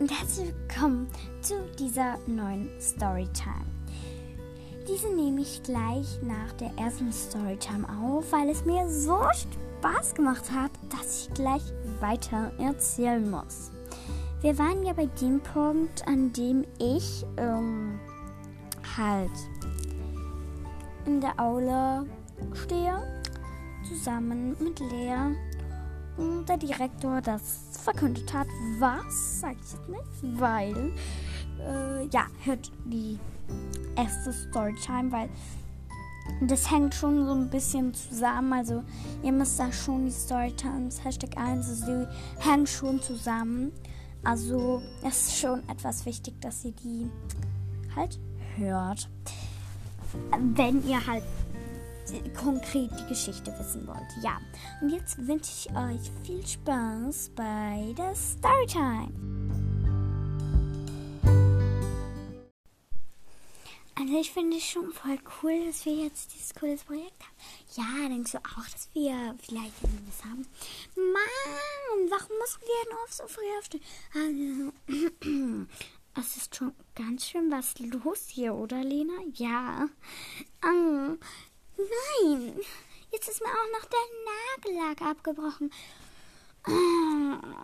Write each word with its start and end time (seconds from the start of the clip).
und 0.00 0.10
herzlich 0.18 0.54
willkommen 0.54 1.08
zu 1.42 1.54
dieser 1.78 2.16
neuen 2.26 2.70
Storytime. 2.80 3.66
Diese 4.88 5.14
nehme 5.14 5.42
ich 5.42 5.62
gleich 5.62 6.18
nach 6.22 6.52
der 6.54 6.72
ersten 6.78 7.12
Storytime 7.12 7.86
auf, 8.02 8.32
weil 8.32 8.48
es 8.48 8.64
mir 8.64 8.88
so 8.88 9.20
Spaß 9.78 10.14
gemacht 10.14 10.50
hat, 10.50 10.70
dass 10.88 11.28
ich 11.28 11.34
gleich 11.34 11.62
weiter 12.00 12.50
erzählen 12.58 13.30
muss. 13.30 13.70
Wir 14.40 14.56
waren 14.56 14.82
ja 14.84 14.94
bei 14.94 15.04
dem 15.20 15.38
Punkt, 15.40 16.06
an 16.08 16.32
dem 16.32 16.64
ich 16.78 17.26
ähm, 17.36 18.00
halt 18.96 19.30
in 21.04 21.20
der 21.20 21.38
Aula 21.38 22.06
stehe, 22.54 23.22
zusammen 23.86 24.56
mit 24.60 24.80
Lea 24.80 25.36
der 26.48 26.56
Direktor 26.56 27.20
das 27.20 27.78
verkündet 27.82 28.32
hat. 28.32 28.46
Was? 28.78 29.40
Sag 29.40 29.52
ich 29.52 29.72
jetzt 29.72 29.88
nicht, 29.88 30.40
weil 30.40 30.92
äh, 31.58 32.06
ja, 32.08 32.26
hört 32.44 32.70
die 32.84 33.18
erste 33.96 34.32
Storytime, 34.32 35.12
weil 35.12 35.28
das 36.42 36.70
hängt 36.70 36.94
schon 36.94 37.26
so 37.26 37.32
ein 37.32 37.50
bisschen 37.50 37.92
zusammen. 37.94 38.52
Also 38.52 38.82
ihr 39.22 39.32
müsst 39.32 39.58
da 39.58 39.72
schon 39.72 40.06
die 40.06 40.12
Storytimes, 40.12 41.04
Hashtag 41.04 41.36
1, 41.36 41.68
also 41.68 41.86
die 41.86 42.06
hängen 42.48 42.66
schon 42.66 43.00
zusammen. 43.00 43.72
Also 44.22 44.82
es 45.02 45.28
ist 45.28 45.38
schon 45.38 45.66
etwas 45.68 46.04
wichtig, 46.06 46.40
dass 46.40 46.64
ihr 46.64 46.72
die 46.72 47.10
halt 47.96 48.18
hört. 48.56 49.08
Wenn 50.56 50.86
ihr 50.86 51.06
halt 51.06 51.22
konkret 52.38 52.90
die 52.98 53.08
Geschichte 53.08 53.52
wissen 53.58 53.86
wollt. 53.86 53.98
Ja, 54.22 54.38
und 54.80 54.90
jetzt 54.90 55.18
wünsche 55.26 55.50
ich 55.50 55.70
euch 55.76 56.10
viel 56.24 56.46
Spaß 56.46 57.30
bei 57.34 57.94
der 57.96 58.14
Storytime. 58.14 59.12
Also 64.00 64.18
ich 64.18 64.32
finde 64.32 64.56
es 64.56 64.64
schon 64.64 64.90
voll 64.92 65.18
cool, 65.42 65.66
dass 65.66 65.84
wir 65.84 65.92
jetzt 65.92 66.32
dieses 66.34 66.54
cooles 66.54 66.84
Projekt 66.84 67.22
haben. 67.22 67.36
Ja, 67.76 68.08
denkst 68.08 68.32
du 68.32 68.38
auch, 68.38 68.64
dass 68.72 68.88
wir 68.94 69.34
vielleicht 69.42 69.74
irgendwas 69.82 70.24
haben? 70.24 70.46
Mann, 70.96 72.10
warum 72.10 72.38
müssen 72.38 72.60
wir 72.62 72.84
denn 72.86 72.98
oft 73.04 73.14
so 73.14 73.26
früh 73.28 73.42
aufstehen? 73.58 73.82
Also, 74.14 75.66
es 76.20 76.36
ist 76.38 76.56
schon 76.56 76.72
ganz 76.94 77.26
schön 77.26 77.50
was 77.50 77.78
los 77.78 78.28
hier, 78.28 78.54
oder 78.54 78.82
Lena? 78.82 79.12
Ja. 79.34 79.86
Um, 80.64 81.18
nein, 82.22 82.60
jetzt 83.12 83.28
ist 83.28 83.40
mir 83.42 83.48
auch 83.48 83.80
noch 83.80 83.86
der 83.86 84.74
Nagellack 84.78 85.02
abgebrochen. 85.02 85.70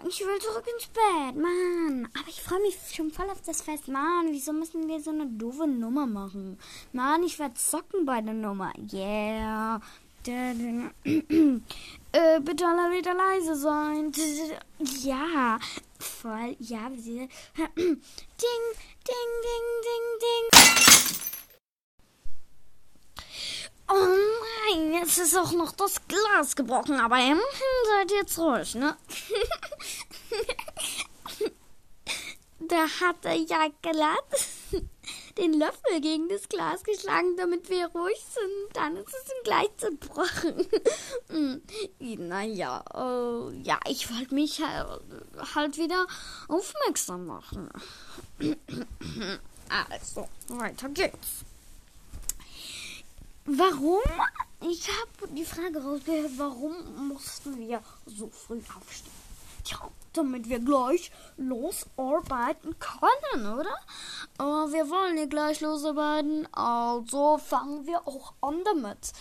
Ich 0.09 0.21
will 0.21 0.39
zurück 0.41 0.65
ins 0.73 0.87
Bett, 0.87 1.37
Mann. 1.37 2.09
Aber 2.19 2.29
ich 2.29 2.41
freue 2.41 2.63
mich 2.63 2.77
schon 2.95 3.11
voll 3.11 3.29
auf 3.29 3.43
das 3.43 3.61
Fest. 3.61 3.89
Mann, 3.89 4.29
wieso 4.31 4.55
müssen 4.55 4.89
wir 4.89 5.01
so 5.01 5.11
eine 5.11 5.27
doofe 5.27 5.67
Nummer 5.67 6.07
machen? 6.07 6.59
Mann, 6.93 7.23
ich 7.23 7.39
werde 7.39 7.55
zocken 7.55 8.07
bei 8.07 8.23
der 8.23 8.33
Nummer. 8.33 8.73
Yeah. 8.91 9.81
äh, 10.27 10.81
bitte 12.41 12.67
alle 12.67 12.97
wieder 12.97 13.15
leise 13.15 13.55
sein. 13.55 14.11
Ja, 15.05 15.59
voll. 16.01 16.57
Ja, 16.59 16.89
ding, 16.97 17.05
ding, 17.07 17.37
ding, 17.77 18.01
ding, 19.85 20.07
ding. 20.21 21.16
Oh 23.89 23.95
nein, 23.95 24.95
jetzt 24.95 25.19
ist 25.19 25.37
auch 25.37 25.53
noch 25.53 25.73
das 25.73 25.97
Glas 26.09 26.57
gebrochen, 26.57 26.99
aber 27.01 27.19
immerhin 27.19 27.85
seid 27.87 28.11
ihr 28.11 28.17
jetzt 28.19 28.39
ruhig, 28.39 28.75
ne? 28.75 28.97
da 32.59 32.89
hat 33.01 33.25
er 33.25 33.35
ja 33.35 33.69
glatt 33.83 34.25
den 35.39 35.53
Löffel 35.53 36.01
gegen 36.01 36.29
das 36.29 36.49
Glas 36.49 36.83
geschlagen, 36.83 37.37
damit 37.37 37.69
wir 37.69 37.87
ruhig 37.89 38.19
sind. 38.19 38.77
Dann 38.77 38.97
ist 38.97 39.09
es 39.09 39.31
ihm 39.31 39.43
gleich 39.45 39.71
zerbrochen. 39.77 40.67
Hm, 41.29 41.61
naja, 42.29 42.85
äh, 42.95 43.63
ja, 43.63 43.79
ich 43.89 44.11
wollte 44.11 44.35
mich 44.35 44.61
halt 44.61 45.77
wieder 45.77 46.07
aufmerksam 46.49 47.27
machen. 47.27 47.69
also, 49.91 50.29
weiter 50.49 50.89
geht's. 50.91 51.45
Warum? 53.59 54.03
Ich 54.69 54.87
habe 54.89 55.33
die 55.33 55.45
Frage 55.45 55.83
rausgehört, 55.83 56.33
warum 56.37 57.09
mussten 57.09 57.59
wir 57.59 57.81
so 58.05 58.29
früh 58.29 58.61
aufstehen? 58.79 59.13
Tja, 59.65 59.79
damit 60.13 60.51
wir 60.51 60.59
gleich 60.59 61.11
losarbeiten 61.39 62.77
können, 62.79 63.47
oder? 63.47 63.75
Aber 64.37 64.71
wir 64.73 64.91
wollen 64.91 65.17
ja 65.17 65.25
gleich 65.25 65.63
losarbeiten, 65.63 66.47
also 66.53 67.39
fangen 67.39 67.87
wir 67.87 68.07
auch 68.07 68.35
an 68.43 68.63
damit. 68.65 69.13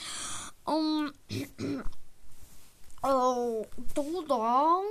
Um, 0.66 1.13
oh, 3.03 3.66
du 3.95 4.25
da 4.28 4.81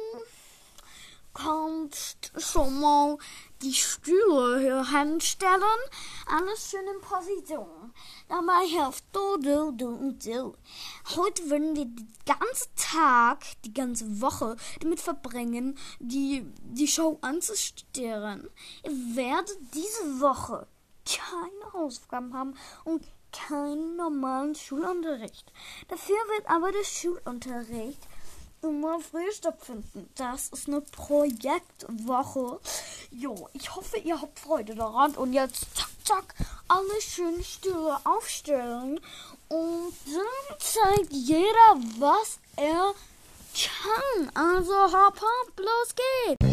kannst 1.35 2.33
schon 2.39 2.81
mal 2.81 3.19
die 3.63 3.75
Stühle 3.75 4.61
hier 4.61 4.89
hinstellen. 4.91 5.81
Alles 6.27 6.71
schön 6.71 6.87
in 6.87 7.01
Position. 7.01 7.93
Dabei 8.29 8.67
hilft 8.67 9.05
du, 9.13 9.37
du, 9.39 9.73
du 9.73 9.89
und 9.89 10.25
du. 10.25 10.55
Heute 11.17 11.51
werden 11.51 11.77
wir 11.77 11.85
den 11.85 12.15
ganzen 12.25 12.71
Tag, 12.77 13.45
die 13.65 13.75
ganze 13.75 14.21
Woche 14.21 14.57
damit 14.81 15.01
verbringen, 15.01 15.77
die, 15.99 16.47
die 16.63 16.89
Show 16.89 17.19
anzustören. 17.21 18.49
Ihr 18.85 19.17
werdet 19.17 19.59
diese 19.75 20.21
Woche 20.21 20.67
keine 21.05 21.73
Hausaufgaben 21.73 22.33
haben 22.35 22.55
und 22.85 23.05
keinen 23.33 23.97
normalen 23.97 24.55
Schulunterricht. 24.55 25.53
Dafür 25.89 26.17
wird 26.37 26.49
aber 26.49 26.71
der 26.71 26.85
Schulunterricht 26.85 28.01
immer 28.65 28.99
früh 29.01 29.31
stattfinden. 29.33 30.09
Das 30.17 30.49
ist 30.49 30.69
eine 30.69 30.81
Projektwoche. 30.81 32.61
Jo, 33.11 33.49
ich 33.53 33.75
hoffe, 33.75 33.99
ihr 33.99 34.21
habt 34.21 34.39
Freude 34.39 34.75
daran. 34.75 35.15
Und 35.15 35.33
jetzt 35.33 35.67
zack, 35.77 35.91
zack, 36.05 36.35
alle 36.69 37.01
schön 37.01 37.43
Stühle 37.45 37.99
aufstellen. 38.05 38.99
Und 39.49 39.95
dann 40.07 40.59
zeigt 40.59 41.13
jeder, 41.13 41.77
was 41.99 42.39
er 42.57 42.95
kann. 43.55 44.31
Also 44.35 44.75
hopp, 44.75 45.21
hopp, 45.21 45.59
los 45.59 45.95
geht's. 45.95 46.44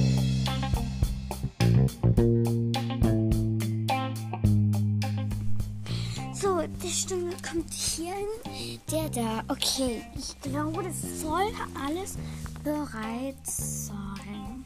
Stimme 6.92 7.32
kommt 7.48 7.74
hier 7.74 8.14
hin. 8.14 8.80
Der 8.92 9.10
da. 9.10 9.44
Okay, 9.48 10.04
ich 10.18 10.40
glaube, 10.42 10.84
das 10.84 11.22
soll 11.22 11.52
alles 11.86 12.18
bereit 12.64 13.36
sein. 13.46 14.66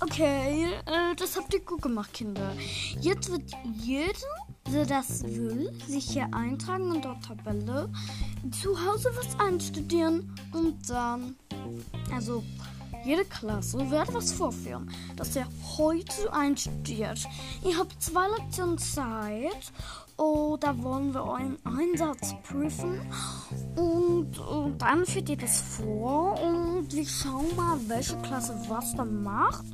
Okay, 0.00 0.66
äh, 0.86 1.14
das 1.16 1.36
habt 1.36 1.52
ihr 1.52 1.60
gut 1.60 1.82
gemacht, 1.82 2.12
Kinder. 2.14 2.52
Jetzt 3.00 3.30
wird 3.30 3.42
jeder, 3.74 4.12
der 4.72 4.86
das 4.86 5.24
will, 5.24 5.72
sich 5.86 6.12
hier 6.12 6.28
eintragen 6.32 6.90
und 6.90 7.04
dort 7.04 7.24
Tabelle 7.24 7.90
zu 8.62 8.78
Hause 8.84 9.10
was 9.16 9.38
einstudieren 9.40 10.32
und 10.52 10.88
dann, 10.88 11.36
also 12.12 12.44
jede 13.04 13.24
Klasse 13.24 13.90
wird 13.90 14.14
was 14.14 14.32
vorführen, 14.32 14.90
das 15.16 15.34
er 15.34 15.48
heute 15.76 16.32
einstudiert. 16.32 17.26
Ihr 17.64 17.76
habt 17.76 18.00
zwei 18.02 18.26
Lektionen 18.36 18.78
Zeit 18.78 19.72
Da 20.68 20.76
wollen 20.82 21.14
wir 21.14 21.22
euren 21.22 21.56
Einsatz 21.64 22.34
prüfen. 22.42 23.00
Und, 23.74 24.38
und 24.38 24.76
dann 24.76 25.06
führt 25.06 25.30
ihr 25.30 25.38
das 25.38 25.62
vor 25.62 26.38
und 26.42 26.92
wir 26.92 27.06
schauen 27.06 27.56
mal, 27.56 27.78
welche 27.86 28.18
Klasse 28.18 28.54
was 28.68 28.94
dann 28.94 29.22
macht. 29.22 29.64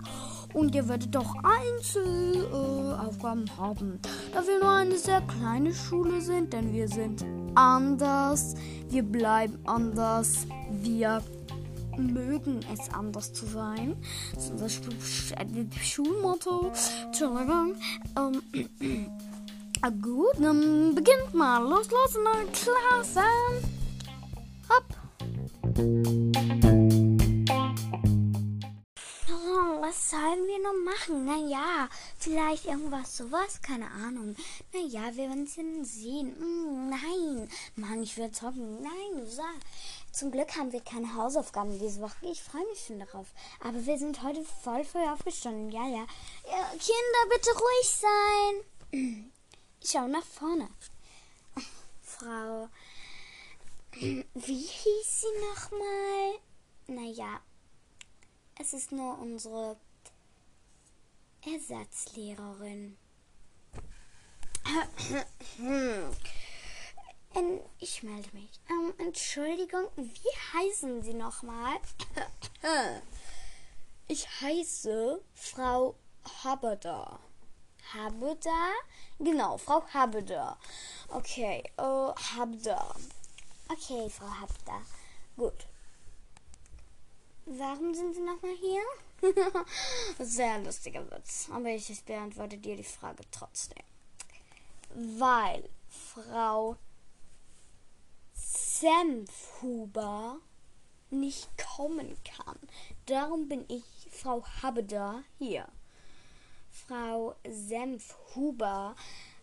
Und 0.52 0.72
ihr 0.72 0.88
werdet 0.88 1.16
auch 1.16 1.34
Einzelaufgaben 1.42 3.46
äh, 3.46 3.50
haben. 3.58 3.98
Da 4.32 4.46
wir 4.46 4.60
nur 4.60 4.70
eine 4.70 4.96
sehr 4.96 5.20
kleine 5.22 5.74
Schule 5.74 6.20
sind, 6.20 6.52
denn 6.52 6.72
wir 6.72 6.86
sind 6.86 7.24
anders. 7.56 8.54
Wir 8.88 9.02
bleiben 9.02 9.58
anders. 9.64 10.46
Wir 10.70 11.24
mögen 11.96 12.60
es 12.72 12.88
anders 12.94 13.32
zu 13.32 13.46
sein. 13.46 13.96
Das 14.32 14.50
ist 14.50 14.54
unser 14.54 14.69
Schulmotto. 15.82 16.70
Entschuldigung. 17.06 17.74
Ähm, 18.16 18.40
gut, 19.90 20.34
dann 20.38 20.94
beginnt 20.94 21.34
mal. 21.34 21.62
Los, 21.62 21.90
los, 21.90 22.14
neue 22.14 22.46
Klasse. 22.52 23.25
Hopp. 24.69 24.84
Was 29.81 30.10
sollen 30.10 30.46
wir 30.46 30.58
noch 30.62 30.92
machen? 30.92 31.25
Naja, 31.26 31.88
vielleicht 32.19 32.64
irgendwas 32.64 33.16
sowas, 33.16 33.60
keine 33.60 33.90
Ahnung. 33.90 34.34
Naja, 34.72 35.14
wir 35.14 35.28
werden 35.28 35.44
es 35.44 35.94
sehen. 35.94 36.34
Mm, 36.38 36.88
nein, 36.88 37.50
Mann, 37.76 38.02
ich 38.02 38.16
will 38.16 38.31
zocken. 38.31 38.82
Nein, 38.82 39.26
sagst. 39.26 39.66
Zum 40.10 40.31
Glück 40.31 40.56
haben 40.56 40.72
wir 40.72 40.81
keine 40.81 41.14
Hausaufgaben 41.14 41.78
diese 41.78 42.00
Woche. 42.00 42.14
Ich 42.22 42.42
freue 42.42 42.66
mich 42.66 42.84
schon 42.86 42.98
darauf. 42.98 43.26
Aber 43.60 43.84
wir 43.84 43.98
sind 43.98 44.22
heute 44.22 44.44
voll 44.62 44.84
früh 44.84 45.06
aufgestanden. 45.06 45.70
Ja. 45.70 45.86
ja 45.86 46.06
Kinder, 46.70 47.22
bitte 47.31 47.50
ruhig 47.50 48.00
sein. 48.00 49.31
Ich 49.84 49.90
schaue 49.90 50.08
nach 50.08 50.25
vorne. 50.25 50.70
Frau. 52.00 52.70
Wie 53.92 54.25
hieß 54.34 55.20
sie 55.20 55.26
nochmal? 55.50 56.40
Naja, 56.86 57.40
es 58.58 58.72
ist 58.72 58.92
nur 58.92 59.19
unsere 59.19 59.76
Ersatzlehrerin. 61.44 62.96
Ich 67.78 68.02
melde 68.02 68.31
mich. 68.32 68.58
Ähm, 68.70 68.94
Entschuldigung, 68.96 69.88
wie 69.96 70.36
heißen 70.54 71.02
Sie 71.02 71.12
nochmal? 71.12 71.76
Ich 74.08 74.26
heiße 74.40 75.22
Frau 75.34 75.94
Habeda. 76.42 77.20
Habeda? 77.92 78.72
Genau, 79.19 79.58
Frau 79.58 79.82
Habeda. 79.92 80.56
Okay, 81.08 81.62
uh, 81.78 82.12
Habeda. 82.14 82.94
Okay, 83.69 84.08
Frau 84.08 84.28
Habeda. 84.28 84.81
Gut. 85.36 85.66
Warum 87.46 87.94
sind 87.94 88.14
Sie 88.14 88.20
nochmal 88.20 88.56
hier? 88.56 88.82
Sehr 90.19 90.58
lustiger 90.60 91.10
Witz. 91.10 91.48
Aber 91.52 91.69
ich 91.69 92.04
beantworte 92.04 92.56
dir 92.56 92.76
die 92.76 92.84
Frage 92.84 93.22
trotzdem. 93.31 93.82
Weil 94.94 95.69
Frau 95.88 96.76
Senfhuber 98.32 100.38
nicht 101.10 101.48
kommen 101.58 102.16
kann. 102.25 102.58
Darum 103.06 103.48
bin 103.48 103.64
ich, 103.69 103.84
Frau 104.10 104.44
Habeda, 104.62 105.22
hier. 105.38 105.69
Frau 106.74 107.36
Senfhuber, 107.48 108.96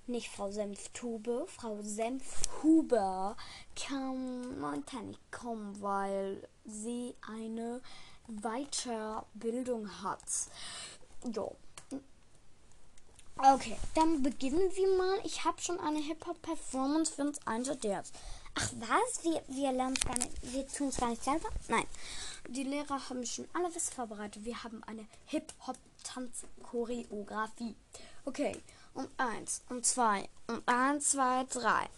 nicht 0.06 0.30
Frau 0.30 0.52
Senftube, 0.52 1.46
Frau 1.48 1.82
Senfhuber 1.82 3.38
kann 3.76 4.60
momentan 4.60 5.08
nicht 5.08 5.32
kommen, 5.32 5.82
weil 5.82 6.48
sie 6.66 7.16
eine 7.28 7.82
Weiterbildung 8.28 9.90
hat. 10.04 10.22
Jo. 11.34 11.56
Okay, 13.38 13.78
dann 13.96 14.22
beginnen 14.22 14.70
wir 14.76 14.98
mal. 14.98 15.20
Ich 15.24 15.46
habe 15.46 15.60
schon 15.62 15.80
eine 15.80 16.00
Hip-Hop-Performance 16.00 17.14
für 17.14 17.22
uns 17.24 17.48
einstudiert. 17.48 18.12
Ach 18.56 18.70
was? 18.80 19.24
Wir, 19.24 19.42
wir 19.48 19.72
lernen 19.72 19.96
gar 19.96 20.18
nicht, 20.18 20.54
wir 20.54 20.68
tun 20.68 20.90
es 20.90 20.98
gar 20.98 21.10
nicht 21.10 21.24
selber? 21.24 21.48
Nein. 21.70 21.86
Die 22.50 22.64
Lehrer 22.64 23.10
haben 23.10 23.26
schon 23.26 23.48
alles 23.54 23.90
vorbereitet. 23.90 24.44
Wir 24.44 24.64
haben 24.64 24.84
eine 24.84 25.08
Hip-Hop-Tanz-Choreografie. 26.02 27.76
Okay. 28.26 28.62
Und 28.94 29.10
eins, 29.18 29.62
und 29.70 29.86
zwei, 29.86 30.28
und 30.48 30.68
eins, 30.68 31.12
zwei, 31.12 31.46
drei. 31.46 31.90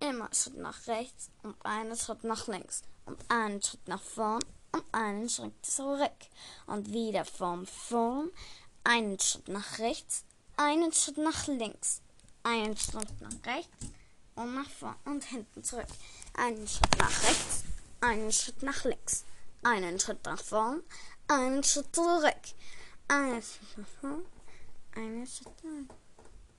Immer 0.00 0.28
Schritt 0.34 0.56
nach 0.58 0.86
rechts 0.86 1.30
und 1.42 1.56
einen 1.64 1.96
Schritt 1.96 2.24
nach 2.24 2.46
links. 2.48 2.82
Und 3.06 3.18
einen 3.30 3.62
Schritt 3.62 3.88
nach 3.88 4.02
vorn 4.02 4.42
und 4.72 4.84
einen 4.92 5.28
Schritt 5.28 5.54
zurück. 5.64 6.10
Und 6.66 6.92
wieder 6.92 7.24
von 7.24 7.66
vorn. 7.66 8.30
Einen 8.84 9.18
Schritt 9.18 9.48
nach 9.48 9.78
rechts, 9.78 10.24
einen 10.58 10.92
Schritt 10.92 11.16
nach 11.16 11.46
links. 11.46 12.02
Einen 12.42 12.76
Schritt 12.76 13.08
nach 13.22 13.46
rechts 13.46 13.86
und 14.34 14.54
nach 14.54 14.68
vorn 14.68 14.96
und 15.06 15.24
hinten 15.24 15.64
zurück. 15.64 15.86
Einen 16.34 16.68
Schritt 16.68 16.98
nach 16.98 17.22
rechts, 17.22 17.64
einen 18.02 18.30
Schritt 18.30 18.62
nach 18.62 18.84
links, 18.84 19.24
einen 19.62 19.98
Schritt 19.98 20.22
nach 20.26 20.42
vorn, 20.42 20.82
einen 21.28 21.64
Schritt 21.64 21.94
zurück. 21.94 22.34
Nach 23.08 23.86
vorn, 24.00 24.24
einen 24.94 25.26
Schritt 25.26 25.64
nach 25.64 25.96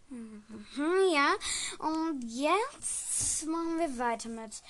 mhm, 0.09 0.43
ja, 1.13 1.33
und 1.79 2.21
jetzt 2.23 3.45
machen 3.47 3.79
wir 3.79 3.97
weiter 3.97 4.29
mit 4.29 4.61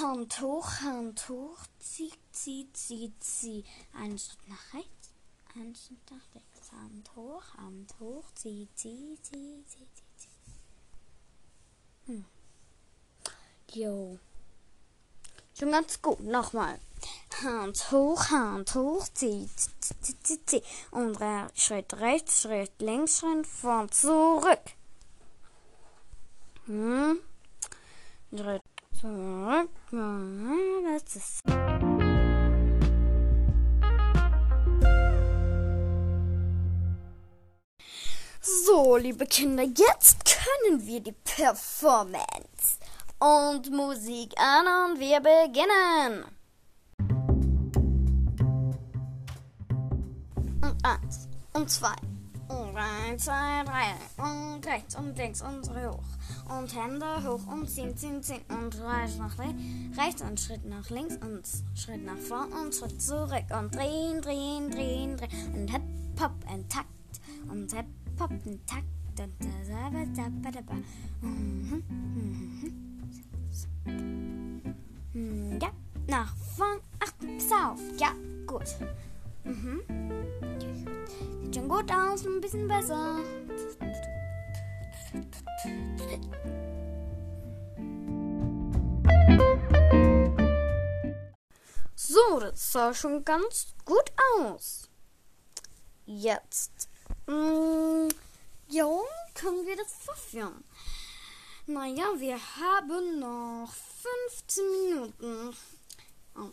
Hand 0.00 0.40
hoch, 0.40 0.68
Hand 0.80 1.28
hoch, 1.28 1.58
zieh, 1.78 2.12
zieh, 2.32 2.68
zieh, 2.72 3.12
zieh. 3.20 3.64
Einen 3.94 4.18
Schritt 4.18 4.48
nach 4.48 4.74
rechts, 4.74 5.10
einen 5.54 5.74
Schritt 5.74 6.10
nach 6.10 6.34
links. 6.34 6.72
Hand 6.72 7.10
hoch, 7.14 7.44
Hand 7.56 7.94
hoch, 8.00 8.24
zieh, 8.34 8.68
zieh, 8.74 9.16
zieh, 9.22 9.64
zieh, 9.66 9.86
zieh. 10.16 10.28
Hm. 12.06 12.24
Jo. 13.72 14.18
Schon 15.58 15.70
ganz 15.70 16.02
gut. 16.02 16.20
Nochmal. 16.20 16.78
Hand 17.42 17.90
hoch, 17.90 18.30
Hand 18.30 18.74
hoch, 18.74 19.06
zieh, 19.12 19.48
zieh, 19.56 20.16
zieh, 20.22 20.46
zieh. 20.46 20.62
Und 20.90 21.18
Schritt 21.54 21.92
rechts, 22.00 22.42
Schritt 22.42 22.72
links, 22.78 23.18
Schritt 23.18 23.46
vor, 23.46 23.88
zurück. 23.90 24.60
Hm. 26.64 27.18
Schritt 28.34 28.62
zurück. 28.98 29.68
Das 29.92 31.16
ist. 31.16 31.42
So, 38.40 38.96
liebe 38.96 39.26
Kinder, 39.26 39.64
jetzt 39.64 40.24
können 40.24 40.86
wir 40.86 41.00
die 41.00 41.12
Performance 41.12 42.78
und 43.18 43.70
Musik 43.70 44.32
an 44.38 44.92
und 44.92 45.00
wir 45.00 45.20
beginnen. 45.20 46.35
Eins 50.86 51.28
und 51.52 51.70
zwei. 51.70 51.94
Und 52.48 52.76
eins, 52.76 53.24
zwei, 53.24 53.64
drei. 53.64 54.22
Und 54.22 54.64
rechts 54.66 54.94
und 54.94 55.18
links 55.18 55.42
und 55.42 55.68
hoch. 55.70 56.02
Und 56.48 56.72
Hände 56.74 57.06
hoch 57.24 57.44
und 57.48 57.68
ziehen, 57.68 57.96
ziehen, 57.96 58.22
ziehen. 58.22 58.42
Und 58.48 58.80
rechts 58.80 59.16
nach 59.18 59.36
rechts 59.38 60.22
und 60.22 60.38
Schritt 60.38 60.64
nach 60.64 60.88
links 60.90 61.16
und 61.16 61.42
Schritt 61.76 62.04
nach 62.04 62.18
vorn 62.18 62.52
und 62.52 62.74
Schritt 62.74 63.02
zurück. 63.02 63.44
Und 63.58 63.74
drehen, 63.74 64.22
drehen, 64.22 64.70
drehen, 64.70 65.16
drehen. 65.16 65.54
Und 65.54 65.70
hip 65.70 65.82
hop 66.20 66.32
in 66.54 66.68
Takt. 66.68 66.86
Und 67.50 67.72
hip 67.72 67.86
poppen 68.16 68.64
Takt. 68.66 68.84
Ja, 75.60 75.70
nach 76.06 76.36
vorn. 76.36 76.78
Ach, 77.00 77.12
pass 77.18 77.52
auf. 77.52 77.80
Ja, 77.98 78.12
gut. 78.46 78.76
Gut 81.76 81.92
aus, 81.92 82.24
ein 82.24 82.40
bisschen 82.40 82.66
besser. 82.66 83.18
So, 91.94 92.40
das 92.40 92.72
sah 92.72 92.94
schon 92.94 93.22
ganz 93.26 93.74
gut 93.84 94.10
aus. 94.40 94.88
Jetzt 96.06 96.88
Mm, 97.26 98.08
ja, 98.68 98.88
können 99.34 99.66
wir 99.66 99.76
das 99.76 99.92
fortführen? 99.92 100.64
Naja, 101.66 102.06
wir 102.16 102.38
haben 102.58 103.18
noch 103.18 103.70
15 104.38 104.64
Minuten. 104.70 105.54
Oh. 106.36 106.50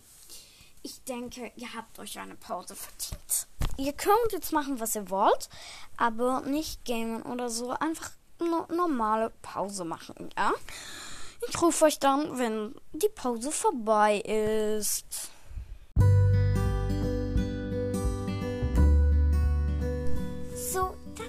Ich 0.82 1.02
denke, 1.06 1.54
ihr 1.56 1.74
habt 1.74 1.98
euch 2.00 2.20
eine 2.20 2.36
Pause 2.36 2.76
verdient. 2.76 3.48
Ihr 3.78 3.94
könnt 3.94 4.32
jetzt 4.32 4.54
machen, 4.54 4.80
was 4.80 4.96
ihr 4.96 5.10
wollt, 5.10 5.50
aber 5.98 6.42
nicht 6.42 6.86
gamen 6.86 7.24
oder 7.24 7.50
so. 7.50 7.72
Einfach 7.72 8.12
no 8.40 8.66
normale 8.74 9.32
Pause 9.42 9.86
machen, 9.86 10.30
ja? 10.38 10.52
Ich 11.50 11.62
rufe 11.62 11.86
euch 11.86 12.00
dann, 12.00 12.38
wenn 12.38 12.76
die 12.94 13.10
Pause 13.10 13.52
vorbei 13.52 14.20
ist. 14.20 15.32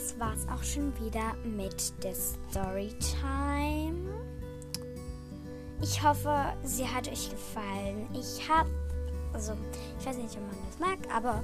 das 0.04 0.18
war's 0.18 0.46
auch 0.48 0.62
schon 0.62 0.92
wieder 1.00 1.34
mit 1.44 1.92
der 2.02 2.14
Storytime. 2.14 3.94
Ich 5.80 6.02
hoffe, 6.02 6.52
sie 6.62 6.86
hat 6.86 7.08
euch 7.08 7.30
gefallen. 7.30 8.08
Ich 8.12 8.48
habe, 8.48 8.70
also 9.32 9.52
ich 9.98 10.06
weiß 10.06 10.16
nicht, 10.16 10.36
ob 10.36 10.42
man 10.42 10.56
das 10.68 10.78
mag, 10.78 10.98
aber 11.14 11.42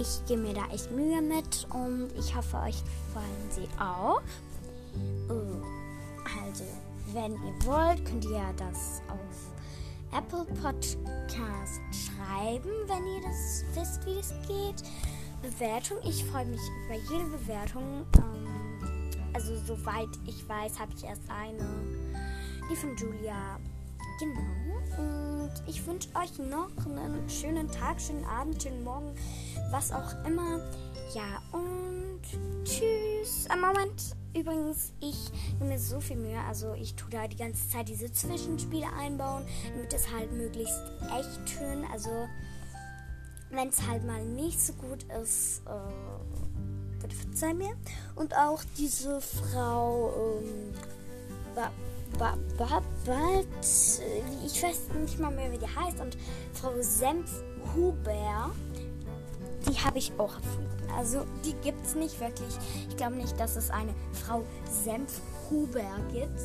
ich 0.00 0.24
gebe 0.26 0.42
mir 0.42 0.54
da 0.54 0.66
echt 0.72 0.90
Mühe 0.90 1.20
mit 1.20 1.66
und 1.72 2.08
ich 2.18 2.34
hoffe, 2.34 2.56
euch 2.56 2.82
gefallen 2.84 3.50
sie 3.50 3.68
auch. 3.78 4.22
Oh, 5.28 5.62
also, 6.44 6.64
wenn 7.12 7.32
ihr 7.32 7.66
wollt, 7.66 8.04
könnt 8.04 8.24
ihr 8.24 8.52
das 8.56 9.02
auf 9.08 10.16
Apple 10.16 10.44
Podcast 10.60 11.80
schreiben, 11.92 12.70
wenn 12.86 13.06
ihr 13.06 13.22
das 13.22 13.64
wisst, 13.74 14.06
wie 14.06 14.16
das 14.16 14.34
geht. 14.48 14.82
Bewertung. 15.42 15.98
Ich 16.04 16.24
freue 16.24 16.46
mich 16.46 16.60
über 16.86 16.96
jede 17.10 17.24
Bewertung. 17.30 18.04
Ähm, 18.16 19.10
also 19.32 19.56
soweit 19.66 20.08
ich 20.26 20.48
weiß, 20.48 20.78
habe 20.78 20.92
ich 20.96 21.04
erst 21.04 21.22
eine. 21.30 21.66
Die 22.70 22.76
von 22.76 22.96
Julia. 22.96 23.58
Genau. 24.20 24.40
Und 24.98 25.50
ich 25.66 25.86
wünsche 25.86 26.10
euch 26.14 26.38
noch 26.38 26.68
einen 26.86 27.28
schönen 27.30 27.70
Tag, 27.70 27.98
schönen 27.98 28.24
Abend, 28.26 28.62
schönen 28.62 28.84
Morgen, 28.84 29.14
was 29.70 29.92
auch 29.92 30.12
immer. 30.26 30.60
Ja, 31.14 31.40
und 31.52 32.20
tschüss. 32.64 33.46
Am 33.48 33.62
Moment. 33.62 34.14
Übrigens, 34.36 34.92
ich 35.00 35.16
nehme 35.58 35.72
mir 35.72 35.78
so 35.78 36.00
viel 36.00 36.16
Mühe. 36.16 36.38
Also 36.46 36.74
ich 36.74 36.94
tue 36.96 37.08
da 37.08 37.26
die 37.26 37.36
ganze 37.36 37.66
Zeit 37.70 37.88
diese 37.88 38.12
Zwischenspiele 38.12 38.86
einbauen, 38.92 39.44
damit 39.74 39.92
es 39.94 40.12
halt 40.12 40.30
möglichst 40.32 40.82
echt 41.18 41.58
tönt. 41.58 41.90
Also 41.90 42.10
wenn 43.50 43.68
es 43.68 43.88
halt 43.88 44.04
mal 44.04 44.22
nicht 44.22 44.60
so 44.60 44.74
gut 44.74 45.02
ist, 45.22 45.62
äh, 45.66 47.00
bitte 47.00 47.16
verzeih 47.16 47.54
mir. 47.54 47.74
Und 48.14 48.36
auch 48.36 48.62
diese 48.76 49.20
Frau, 49.20 50.12
ähm, 50.14 50.69
ba, 52.20 52.36
ich 54.44 54.62
weiß 54.62 54.80
nicht 55.00 55.18
mal 55.18 55.30
mehr, 55.30 55.50
wie 55.50 55.58
die 55.58 55.66
heißt. 55.66 56.00
Und 56.00 56.18
Frau 56.52 56.72
Senfhuber, 56.80 58.50
die 59.66 59.78
habe 59.78 59.98
ich 59.98 60.12
auch 60.18 60.34
erfunden. 60.34 60.90
Also 60.96 61.24
die 61.44 61.54
gibt 61.54 61.84
es 61.84 61.94
nicht 61.94 62.20
wirklich. 62.20 62.54
Ich 62.88 62.96
glaube 62.96 63.16
nicht, 63.16 63.40
dass 63.40 63.56
es 63.56 63.70
eine 63.70 63.94
Frau 64.12 64.44
Senfhuber 64.84 65.82
gibt. 66.12 66.40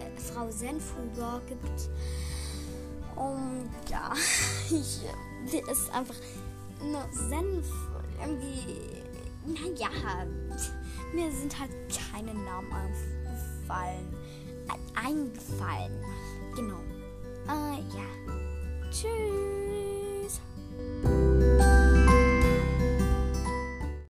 Äh, 0.00 0.20
Frau 0.20 0.50
Senfhuber 0.50 1.40
gibt. 1.48 1.88
Und 3.14 3.70
ja, 3.88 4.12
ich, 4.70 5.00
die 5.52 5.70
ist 5.70 5.90
einfach 5.94 6.16
nur 6.82 7.06
Senf. 7.12 7.66
Irgendwie, 8.18 9.02
naja, 9.46 9.90
mir 11.14 11.30
sind 11.30 11.58
halt 11.60 11.70
keine 12.10 12.32
Namen 12.34 12.72
eingefallen. 12.72 14.25
Eingefallen. 14.94 15.92
Genau. 16.54 16.80
Äh, 17.48 17.78
ja. 17.94 18.90
Tschüss. 18.90 19.55